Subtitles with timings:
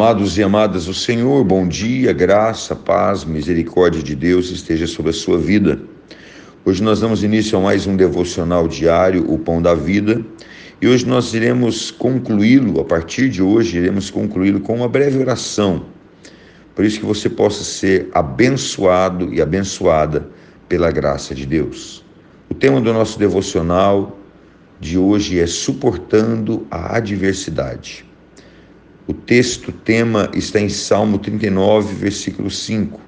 [0.00, 5.12] Amados e amadas do Senhor, bom dia, graça, paz, misericórdia de Deus esteja sobre a
[5.12, 5.80] sua vida.
[6.64, 10.24] Hoje nós damos início a mais um devocional diário, o Pão da Vida,
[10.80, 15.86] e hoje nós iremos concluí-lo, a partir de hoje, iremos concluí-lo com uma breve oração,
[16.76, 20.28] por isso que você possa ser abençoado e abençoada
[20.68, 22.04] pela graça de Deus.
[22.48, 24.16] O tema do nosso devocional
[24.78, 28.07] de hoje é suportando a adversidade.
[29.08, 33.00] O texto tema está em Salmo 39, versículo 5.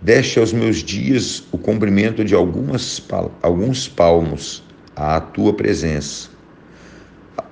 [0.00, 3.06] Deixe aos meus dias o comprimento de algumas,
[3.42, 4.64] alguns palmos
[4.96, 6.30] à tua presença.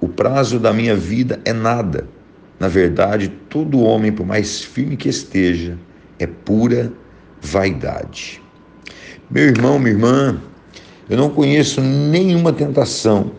[0.01, 2.09] O prazo da minha vida é nada.
[2.59, 5.77] Na verdade, todo homem, por mais firme que esteja,
[6.19, 6.91] é pura
[7.43, 8.41] vaidade.
[9.31, 10.41] Meu irmão, minha irmã,
[11.11, 13.33] eu não conheço nenhuma tentação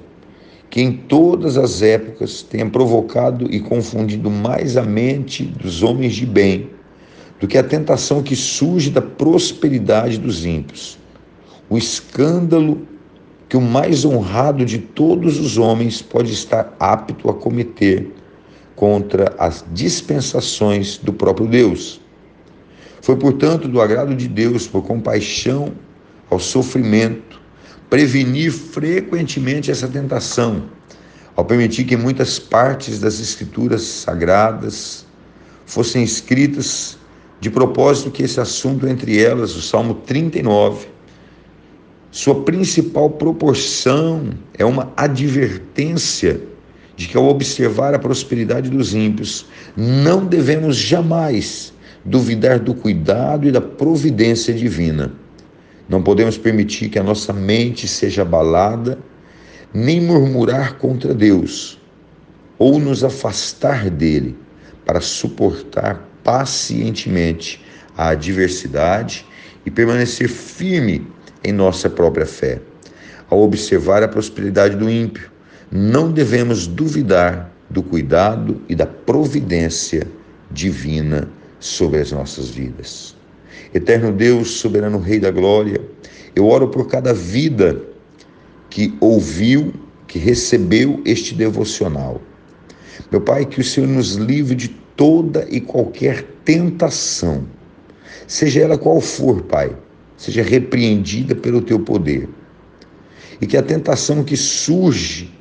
[0.77, 6.23] que em todas as épocas tenha provocado e confundido mais a mente dos homens de
[6.23, 6.69] bem
[7.39, 10.99] do que a tentação que surge da prosperidade dos ímpios.
[11.67, 12.87] O escândalo
[13.49, 18.13] que o mais honrado de todos os homens pode estar apto a cometer
[18.75, 21.99] contra as dispensações do próprio Deus.
[23.01, 25.71] Foi, portanto, do agrado de Deus, por compaixão
[26.29, 27.41] ao sofrimento,
[27.89, 30.63] prevenir frequentemente essa tentação,
[31.35, 35.05] ao permitir que muitas partes das Escrituras sagradas
[35.65, 36.97] fossem escritas
[37.39, 40.87] de propósito que esse assunto, entre elas, o Salmo 39,
[42.11, 46.41] sua principal proporção é uma advertência
[46.95, 51.71] de que, ao observar a prosperidade dos ímpios, não devemos jamais
[52.03, 55.13] duvidar do cuidado e da providência divina.
[55.89, 58.99] Não podemos permitir que a nossa mente seja abalada,
[59.73, 61.79] nem murmurar contra Deus,
[62.57, 64.35] ou nos afastar dele,
[64.85, 67.63] para suportar pacientemente
[67.95, 69.25] a adversidade
[69.65, 71.07] e permanecer firme
[71.43, 72.61] em nossa própria fé.
[73.29, 75.29] Ao observar a prosperidade do ímpio,
[75.71, 80.07] não devemos duvidar do cuidado e da providência
[80.49, 81.29] divina
[81.59, 83.15] sobre as nossas vidas.
[83.73, 85.81] Eterno Deus, soberano Rei da Glória,
[86.35, 87.81] eu oro por cada vida
[88.69, 89.73] que ouviu,
[90.07, 92.21] que recebeu este devocional.
[93.11, 97.45] Meu Pai, que o Senhor nos livre de toda e qualquer tentação,
[98.25, 99.75] seja ela qual for, Pai,
[100.15, 102.27] seja repreendida pelo teu poder.
[103.39, 105.31] E que a tentação que surge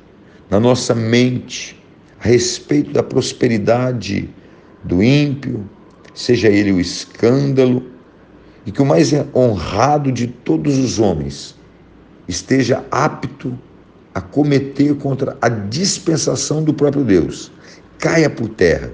[0.49, 1.77] na nossa mente
[2.19, 4.29] a respeito da prosperidade
[4.83, 5.67] do ímpio,
[6.13, 7.96] seja ele o escândalo,
[8.67, 11.55] e que o mais honrado de todos os homens
[12.27, 13.57] esteja apto
[14.13, 17.49] a cometer contra a dispensação do próprio Deus,
[17.97, 18.91] caia por terra,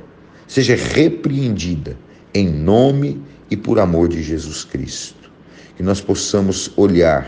[0.47, 1.97] seja repreendida
[2.35, 3.19] em nome
[3.49, 5.31] e por amor de Jesus Cristo.
[5.75, 7.27] Que nós possamos olhar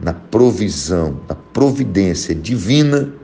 [0.00, 3.14] na provisão, na providência divina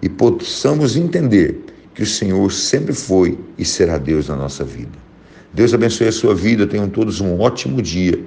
[0.00, 5.11] e possamos entender que o Senhor sempre foi e será Deus na nossa vida.
[5.52, 8.18] Deus abençoe a sua vida, tenham todos um ótimo dia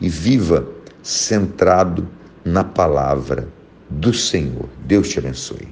[0.00, 0.68] e viva
[1.02, 2.06] centrado
[2.44, 3.48] na palavra
[3.88, 4.68] do Senhor.
[4.84, 5.68] Deus te abençoe.